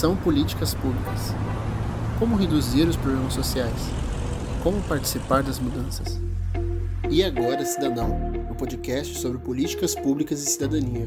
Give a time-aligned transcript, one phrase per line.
[0.00, 1.34] são políticas públicas?
[2.18, 3.76] Como reduzir os problemas sociais?
[4.62, 6.18] Como participar das mudanças?
[7.10, 8.08] E agora, Cidadão,
[8.48, 11.06] o um podcast sobre políticas públicas e cidadania,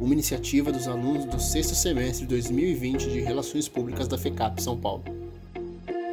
[0.00, 4.80] uma iniciativa dos alunos do sexto semestre de 2020 de Relações Públicas da FECAP São
[4.80, 5.04] Paulo.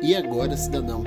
[0.01, 1.01] E agora, Cidadão.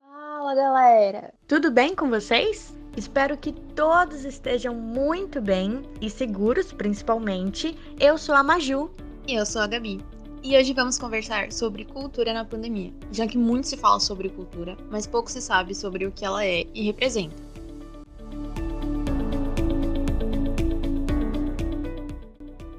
[0.00, 1.32] Fala, galera!
[1.46, 2.74] Tudo bem com vocês?
[2.94, 7.74] Espero que todos estejam muito bem e seguros, principalmente.
[7.98, 8.90] Eu sou a Maju.
[9.26, 9.98] E eu sou a Gabi.
[10.42, 14.76] E hoje vamos conversar sobre cultura na pandemia, já que muito se fala sobre cultura,
[14.90, 17.36] mas pouco se sabe sobre o que ela é e representa.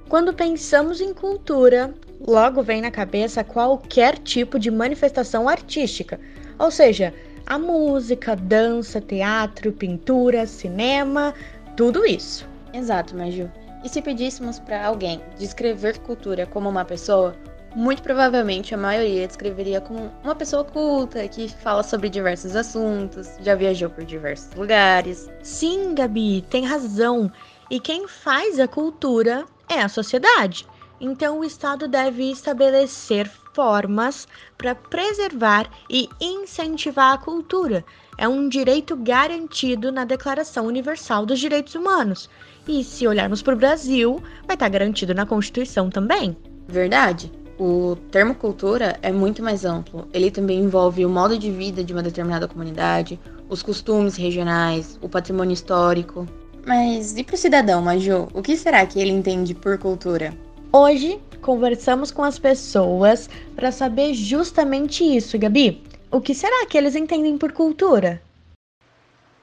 [0.07, 6.19] Quando pensamos em cultura, logo vem na cabeça qualquer tipo de manifestação artística,
[6.59, 11.33] ou seja, a música, dança, teatro, pintura, cinema,
[11.75, 12.47] tudo isso.
[12.73, 13.51] Exato, Maju.
[13.83, 17.35] E se pedíssemos para alguém descrever cultura como uma pessoa,
[17.75, 23.55] muito provavelmente a maioria descreveria como uma pessoa culta, que fala sobre diversos assuntos, já
[23.55, 25.29] viajou por diversos lugares.
[25.41, 27.31] Sim, Gabi, tem razão.
[27.69, 30.65] E quem faz a cultura é a sociedade.
[31.01, 37.83] Então, o Estado deve estabelecer formas para preservar e incentivar a cultura.
[38.17, 42.29] É um direito garantido na Declaração Universal dos Direitos Humanos.
[42.67, 46.35] E se olharmos para o Brasil, vai estar garantido na Constituição também.
[46.67, 47.31] Verdade.
[47.59, 50.07] O termo cultura é muito mais amplo.
[50.11, 55.09] Ele também envolve o modo de vida de uma determinada comunidade, os costumes regionais, o
[55.09, 56.27] patrimônio histórico.
[56.65, 58.27] Mas e para o cidadão, Maju?
[58.33, 60.33] O que será que ele entende por cultura?
[60.75, 65.83] Hoje conversamos com as pessoas para saber justamente isso, Gabi.
[66.09, 68.19] O que será que eles entendem por cultura?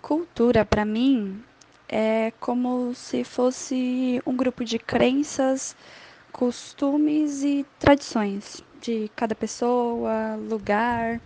[0.02, 1.40] Cultura, para mim,
[1.88, 5.76] é como se fosse um grupo de crenças,
[6.32, 11.20] costumes e tradições de cada pessoa, lugar.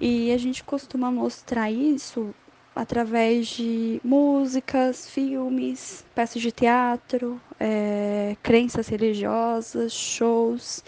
[0.00, 2.34] E a gente costuma mostrar isso
[2.76, 10.84] através de músicas, filmes, peças de teatro, é, crenças religiosas, shows.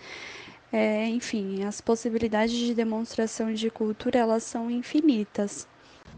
[0.71, 5.67] É, enfim, as possibilidades de demonstração de cultura elas são infinitas.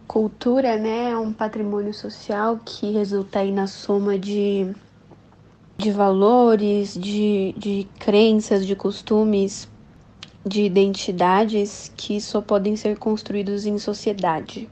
[0.08, 4.74] Cultura, né, é um patrimônio social que resulta aí na soma de,
[5.78, 9.68] de valores, de, de crenças, de costumes,
[10.44, 14.68] de identidades que só podem ser construídos em sociedade.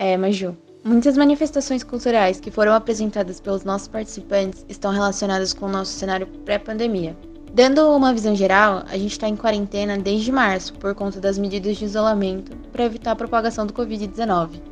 [0.00, 0.56] É, Maju.
[0.84, 6.24] Muitas manifestações culturais que foram apresentadas pelos nossos participantes estão relacionadas com o nosso cenário
[6.44, 7.16] pré-pandemia.
[7.52, 11.78] Dando uma visão geral, a gente está em quarentena desde março por conta das medidas
[11.78, 14.62] de isolamento para evitar a propagação do Covid-19.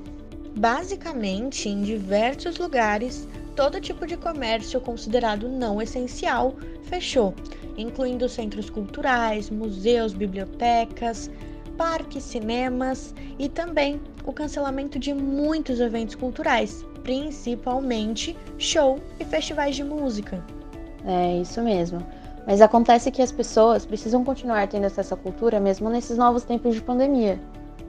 [0.57, 3.27] Basicamente, em diversos lugares,
[3.57, 6.55] todo tipo de comércio considerado não essencial
[6.85, 7.35] fechou,
[7.77, 11.29] incluindo centros culturais, museus, bibliotecas,
[11.77, 19.85] parques, cinemas e também o cancelamento de muitos eventos culturais, principalmente show e festivais de
[19.85, 20.45] música.
[21.05, 22.05] É isso mesmo.
[22.47, 26.75] Mas acontece que as pessoas precisam continuar tendo acesso à cultura mesmo nesses novos tempos
[26.75, 27.41] de pandemia.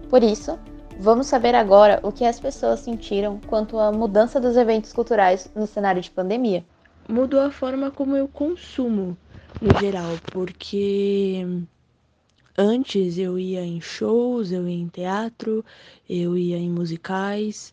[0.10, 0.58] Por isso,
[1.00, 5.68] vamos saber agora o que as pessoas sentiram quanto à mudança dos eventos culturais no
[5.68, 6.64] cenário de pandemia.
[7.10, 9.18] Mudou a forma como eu consumo,
[9.62, 11.46] no geral, porque
[12.58, 15.64] Antes eu ia em shows, eu ia em teatro,
[16.10, 17.72] eu ia em musicais.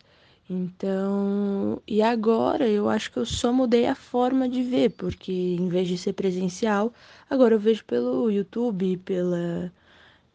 [0.49, 5.69] Então, e agora eu acho que eu só mudei a forma de ver, porque em
[5.69, 6.93] vez de ser presencial,
[7.31, 9.73] agora eu vejo pelo YouTube, pela,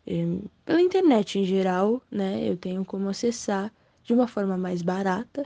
[0.07, 2.49] eh, pela internet em geral, né?
[2.49, 3.71] Eu tenho como acessar
[4.03, 5.45] de uma forma mais barata,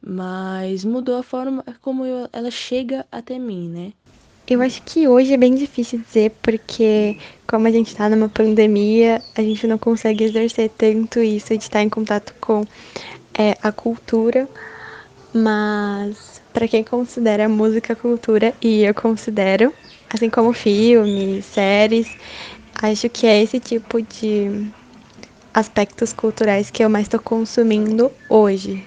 [0.00, 3.92] mas mudou a forma como eu, ela chega até mim, né?
[4.48, 7.16] Eu acho que hoje é bem difícil dizer, porque
[7.48, 11.82] como a gente está numa pandemia, a gente não consegue exercer tanto isso de estar
[11.82, 12.64] em contato com
[13.36, 14.48] é, a cultura,
[15.34, 19.74] mas para quem considera música cultura, e eu considero,
[20.14, 22.06] assim como filmes, séries,
[22.80, 24.70] acho que é esse tipo de
[25.52, 28.86] aspectos culturais que eu mais estou consumindo hoje.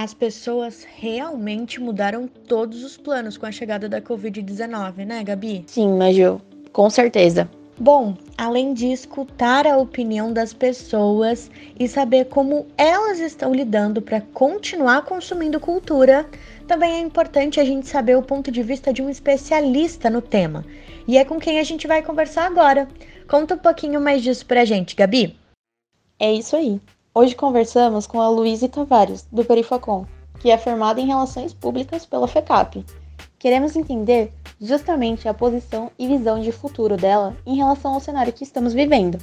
[0.00, 5.64] As pessoas realmente mudaram todos os planos com a chegada da Covid-19, né, Gabi?
[5.66, 6.40] Sim, Maju,
[6.72, 7.50] com certeza.
[7.76, 14.20] Bom, além de escutar a opinião das pessoas e saber como elas estão lidando para
[14.20, 16.24] continuar consumindo cultura,
[16.68, 20.64] também é importante a gente saber o ponto de vista de um especialista no tema.
[21.08, 22.86] E é com quem a gente vai conversar agora.
[23.26, 25.36] Conta um pouquinho mais disso pra gente, Gabi.
[26.20, 26.80] É isso aí.
[27.20, 30.06] Hoje conversamos com a Luísa Tavares, do Perifacom,
[30.38, 32.86] que é formada em Relações Públicas pela FECAP.
[33.40, 38.44] Queremos entender justamente a posição e visão de futuro dela em relação ao cenário que
[38.44, 39.18] estamos vivendo.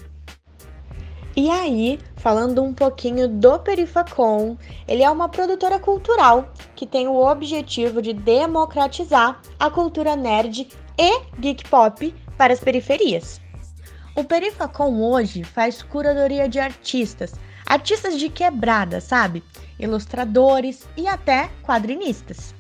[1.38, 4.58] E aí, falando um pouquinho do Perifacom,
[4.90, 10.68] ele é uma produtora cultural que tem o objetivo de democratizar a cultura nerd
[11.00, 13.40] e geek pop para as periferias.
[14.18, 17.32] O Perifacom hoje faz curadoria de artistas,
[17.66, 19.44] artistas de quebrada, sabe?
[19.80, 22.54] Ilustradores e até quadrinistas.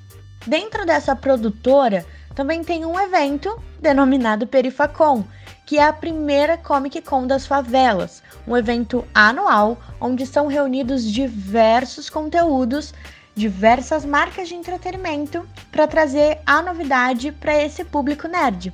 [0.45, 2.05] Dentro dessa produtora
[2.35, 5.23] também tem um evento denominado Perifacom,
[5.65, 12.09] que é a primeira Comic Con das favelas, um evento anual onde são reunidos diversos
[12.09, 12.93] conteúdos,
[13.33, 18.71] diversas marcas de entretenimento para trazer a novidade para esse público nerd.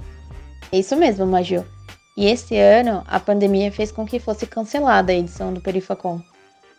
[0.71, 1.65] É isso mesmo, Maju.
[2.15, 6.21] E esse ano a pandemia fez com que fosse cancelada a edição do Perifacon.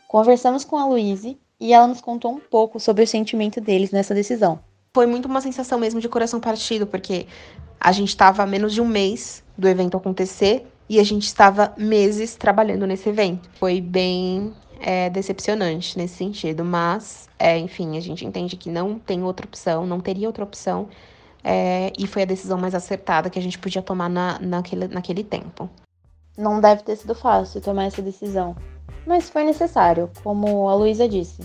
[0.07, 4.15] Conversamos com a Luíse e ela nos contou um pouco sobre o sentimento deles nessa
[4.15, 4.61] decisão.
[4.95, 7.27] Foi muito uma sensação mesmo de coração partido, porque
[7.81, 11.73] a gente estava a menos de um mês do evento acontecer e a gente estava
[11.79, 13.49] meses trabalhando nesse evento.
[13.55, 19.23] Foi bem é, decepcionante nesse sentido, mas, é, enfim, a gente entende que não tem
[19.23, 20.89] outra opção, não teria outra opção,
[21.45, 25.25] é, e foi a decisão mais acertada que a gente podia tomar na, naquele, naquele
[25.25, 25.69] tempo.
[26.37, 28.57] Não deve ter sido fácil tomar essa decisão,
[29.07, 31.43] mas foi necessário, como a Luísa disse.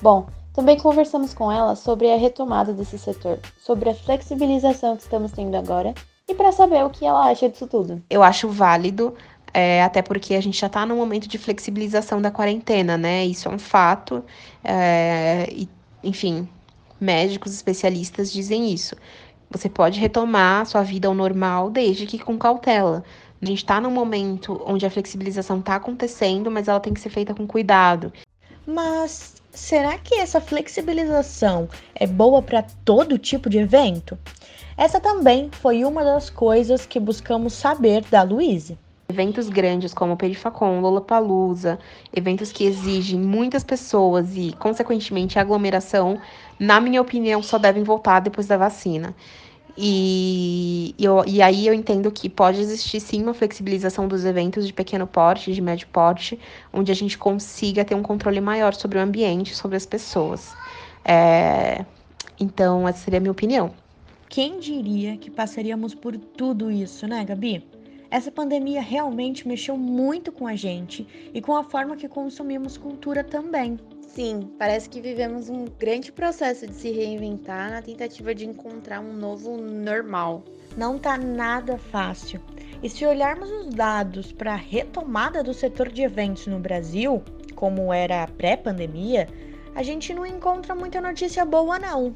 [0.00, 5.32] Bom, também conversamos com ela sobre a retomada desse setor, sobre a flexibilização que estamos
[5.32, 5.92] tendo agora
[6.28, 8.02] e para saber o que ela acha disso tudo.
[8.08, 9.14] Eu acho válido,
[9.52, 13.24] é, até porque a gente já está no momento de flexibilização da quarentena, né?
[13.26, 14.24] Isso é um fato.
[14.62, 15.68] É, e,
[16.02, 16.48] enfim,
[17.00, 18.96] médicos especialistas dizem isso.
[19.54, 23.04] Você pode retomar sua vida ao normal desde que com cautela.
[23.40, 27.10] A gente está num momento onde a flexibilização está acontecendo, mas ela tem que ser
[27.10, 28.12] feita com cuidado.
[28.66, 34.18] Mas será que essa flexibilização é boa para todo tipo de evento?
[34.76, 38.76] Essa também foi uma das coisas que buscamos saber da Luíse.
[39.08, 41.78] Eventos grandes como Perifacon, Lollapalooza,
[42.12, 46.18] eventos que exigem muitas pessoas e, consequentemente, aglomeração,
[46.58, 49.14] na minha opinião, só devem voltar depois da vacina.
[49.76, 54.72] E, eu, e aí eu entendo que pode existir sim uma flexibilização dos eventos de
[54.72, 56.38] pequeno porte, de médio porte,
[56.72, 60.54] onde a gente consiga ter um controle maior sobre o ambiente, sobre as pessoas.
[61.04, 61.84] É,
[62.38, 63.72] então, essa seria a minha opinião.
[64.28, 67.64] Quem diria que passaríamos por tudo isso, né, Gabi?
[68.10, 73.24] Essa pandemia realmente mexeu muito com a gente e com a forma que consumimos cultura
[73.24, 73.78] também.
[74.14, 79.12] Sim, parece que vivemos um grande processo de se reinventar na tentativa de encontrar um
[79.12, 80.44] novo normal.
[80.76, 82.40] Não tá nada fácil.
[82.80, 87.24] E se olharmos os dados para a retomada do setor de eventos no Brasil,
[87.56, 89.28] como era pré-pandemia,
[89.74, 92.14] a gente não encontra muita notícia boa não.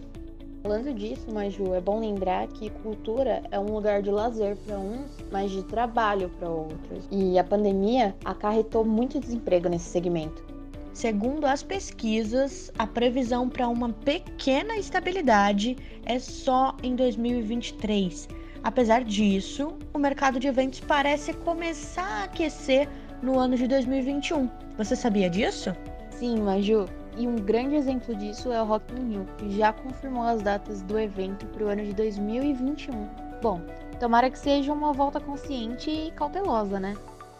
[0.62, 5.10] Falando disso, Maju, é bom lembrar que cultura é um lugar de lazer para uns,
[5.32, 7.08] mas de trabalho para outros.
[7.10, 10.47] E a pandemia acarretou muito desemprego nesse segmento.
[10.92, 18.28] Segundo as pesquisas, a previsão para uma pequena estabilidade é só em 2023.
[18.64, 22.88] Apesar disso, o mercado de eventos parece começar a aquecer
[23.22, 24.50] no ano de 2021.
[24.76, 25.74] Você sabia disso?
[26.10, 26.86] Sim, Maju.
[27.16, 30.82] E um grande exemplo disso é o Rock in Rio, que já confirmou as datas
[30.82, 33.08] do evento para o ano de 2021.
[33.40, 33.60] Bom,
[34.00, 36.96] tomara que seja uma volta consciente e cautelosa, né?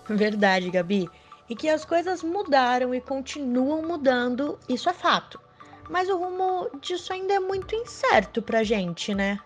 [0.09, 1.09] Verdade, Gabi
[1.49, 5.41] e que as coisas mudaram e continuam mudando, isso é fato.
[5.89, 9.39] Mas o rumo disso ainda é muito incerto pra gente, né?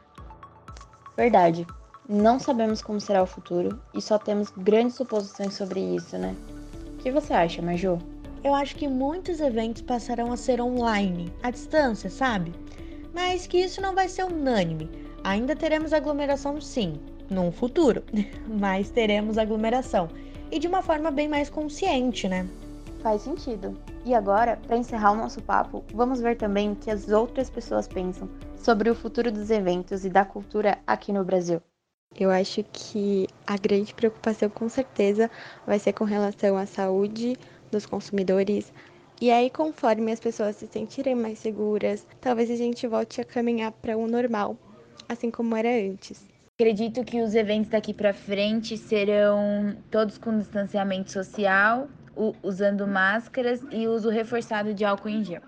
[1.16, 1.66] Verdade.
[2.08, 6.34] Não sabemos como será o futuro e só temos grandes suposições sobre isso, né?
[6.94, 7.98] O que você acha, Maju?
[8.42, 12.52] Eu acho que muitos eventos passarão a ser online, à distância, sabe?
[13.14, 14.90] Mas que isso não vai ser unânime.
[15.22, 18.02] Ainda teremos aglomeração, sim, num futuro,
[18.48, 20.08] mas teremos aglomeração
[20.52, 22.46] e de uma forma bem mais consciente, né?
[23.02, 23.76] Faz sentido.
[24.04, 27.88] E agora, para encerrar o nosso papo, vamos ver também o que as outras pessoas
[27.88, 31.60] pensam sobre o futuro dos eventos e da cultura aqui no Brasil.
[32.14, 35.30] Eu acho que a grande preocupação, com certeza,
[35.66, 37.34] vai ser com relação à saúde
[37.70, 38.70] dos consumidores.
[39.22, 43.72] E aí, conforme as pessoas se sentirem mais seguras, talvez a gente volte a caminhar
[43.72, 44.58] para o normal,
[45.08, 46.31] assim como era antes.
[46.60, 51.88] Acredito que os eventos daqui para frente serão todos com distanciamento social,
[52.42, 55.42] usando máscaras e uso reforçado de álcool em gel.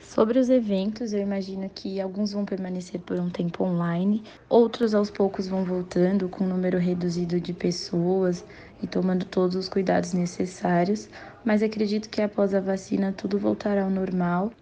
[0.00, 5.10] Sobre os eventos, eu imagino que alguns vão permanecer por um tempo online, outros aos
[5.10, 8.44] poucos vão voltando com um número reduzido de pessoas
[8.82, 11.08] e tomando todos os cuidados necessários,
[11.44, 14.52] mas acredito que após a vacina tudo voltará ao normal.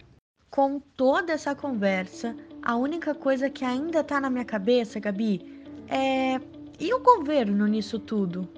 [0.50, 5.55] Com toda essa conversa, a única coisa que ainda tá na minha cabeça, Gabi,
[5.88, 6.40] é.
[6.78, 8.48] E o governo nisso tudo?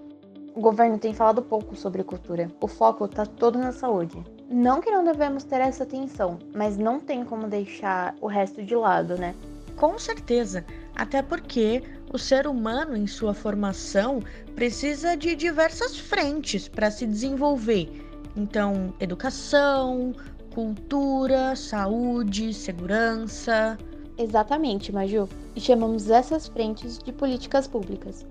[0.55, 2.51] O governo tem falado pouco sobre cultura.
[2.61, 4.23] O foco está todo na saúde.
[4.51, 8.75] Não que não devemos ter essa atenção, mas não tem como deixar o resto de
[8.75, 9.35] lado, né?
[9.77, 10.65] Com certeza,
[10.97, 11.83] até porque
[12.13, 14.21] o ser humano, em sua formação,
[14.57, 17.89] precisa de diversas frentes para se desenvolver.
[18.35, 20.13] Então, educação,
[20.53, 23.79] cultura, saúde, segurança.
[24.19, 25.29] Exatamente, Maju.
[25.55, 28.27] E chamamos essas frentes de políticas públicas.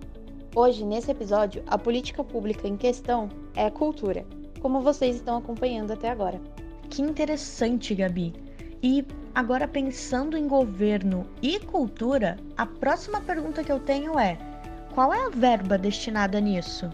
[0.53, 4.25] Hoje, nesse episódio, a política pública em questão é a cultura,
[4.59, 6.41] como vocês estão acompanhando até agora.
[6.89, 8.33] Que interessante, Gabi.
[8.83, 14.37] E agora pensando em governo e cultura, a próxima pergunta que eu tenho é:
[14.93, 16.89] qual é a verba destinada nisso?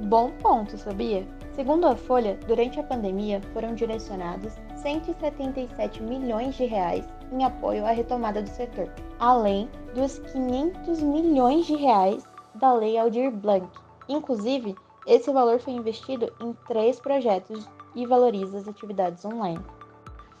[0.00, 1.24] Bom ponto, sabia?
[1.54, 7.90] Segundo a Folha, durante a pandemia foram direcionados 177 milhões de reais em apoio à
[7.90, 13.68] retomada do setor, além dos 500 milhões de reais da Lei Aldir Blanc.
[14.08, 14.74] Inclusive,
[15.06, 19.60] esse valor foi investido em três projetos e valoriza as atividades online.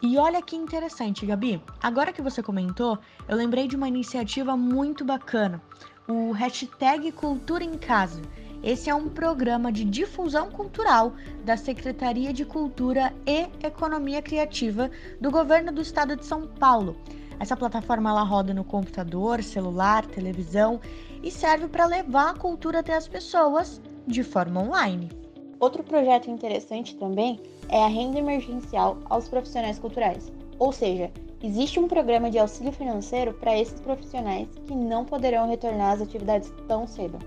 [0.02, 1.62] E olha que interessante, Gabi.
[1.82, 5.60] Agora que você comentou, eu lembrei de uma iniciativa muito bacana,
[6.08, 8.22] o hashtag Cultura em Casa.
[8.62, 11.14] Esse é um programa de difusão cultural
[11.44, 16.94] da Secretaria de Cultura e Economia Criativa do Governo do Estado de São Paulo.
[17.38, 20.78] Essa plataforma ela roda no computador, celular, televisão
[21.22, 25.10] e serve para levar a cultura até as pessoas de forma online.
[25.58, 27.40] Outro projeto interessante também
[27.70, 30.30] é a renda emergencial aos profissionais culturais.
[30.58, 31.10] Ou seja,
[31.42, 36.52] existe um programa de auxílio financeiro para esses profissionais que não poderão retornar às atividades
[36.68, 37.18] tão cedo.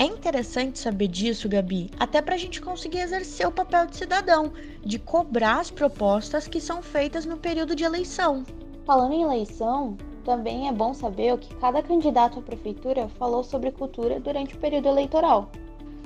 [0.00, 4.50] É interessante saber disso, Gabi, até para a gente conseguir exercer o papel de cidadão,
[4.82, 8.42] de cobrar as propostas que são feitas no período de eleição.
[8.86, 13.72] Falando em eleição, também é bom saber o que cada candidato à prefeitura falou sobre
[13.72, 15.52] cultura durante o período eleitoral.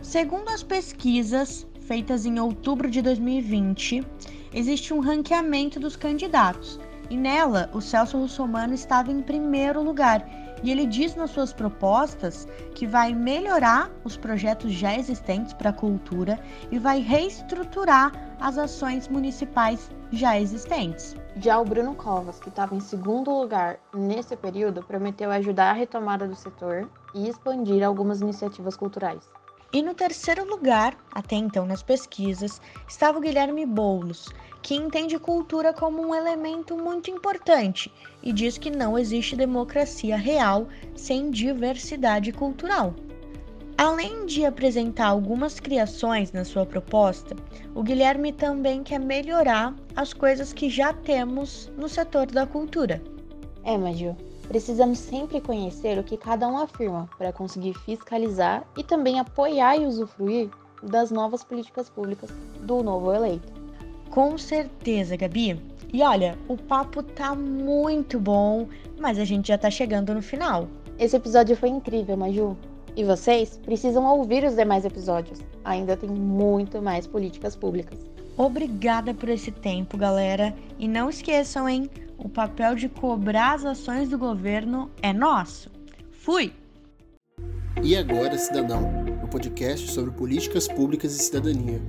[0.03, 4.05] Segundo as pesquisas feitas em outubro de 2020,
[4.53, 6.81] existe um ranqueamento dos candidatos.
[7.09, 10.29] E nela, o Celso Russomano estava em primeiro lugar.
[10.64, 15.75] E ele diz nas suas propostas que vai melhorar os projetos já existentes para a
[15.75, 16.40] cultura
[16.73, 21.14] e vai reestruturar as ações municipais já existentes.
[21.37, 26.26] Já o Bruno Covas, que estava em segundo lugar nesse período, prometeu ajudar a retomada
[26.26, 29.28] do setor e expandir algumas iniciativas culturais.
[29.75, 34.28] E no terceiro lugar, até então nas pesquisas, estava o Guilherme Boulos,
[34.62, 40.69] que entende cultura como um elemento muito importante e diz que não existe democracia real
[40.95, 42.95] sem diversidade cultural.
[43.76, 47.35] Além de apresentar algumas criações na sua proposta,
[47.75, 53.02] o Guilherme também quer melhorar as coisas que já temos no setor da cultura.
[53.64, 54.16] É, Maju,
[54.49, 59.87] precisamos sempre conhecer o que cada um afirma para conseguir fiscalizar e também apoiar e
[59.87, 60.49] usufruir
[60.83, 63.53] das novas políticas públicas do novo eleito.
[64.11, 65.61] Com certeza, Gabi.
[65.93, 70.69] E olha, o papo tá muito bom, mas a gente já tá chegando no final.
[70.99, 72.57] Esse episódio foi incrível, Maju.
[72.97, 75.41] E vocês precisam ouvir os demais episódios.
[75.65, 77.99] Ainda tem muito mais políticas públicas.
[78.37, 80.55] Obrigada por esse tempo, galera.
[80.79, 81.89] E não esqueçam, hein?
[82.16, 85.71] O papel de cobrar as ações do governo é nosso.
[86.12, 86.52] Fui!
[87.83, 88.85] E agora, Cidadão,
[89.21, 91.80] o um podcast sobre políticas públicas e cidadania.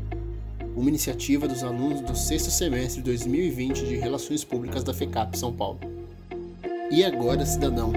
[0.75, 5.53] Uma iniciativa dos alunos do sexto semestre de 2020 de Relações Públicas da FECAP São
[5.53, 5.79] Paulo.
[6.91, 7.93] E agora, Cidadão,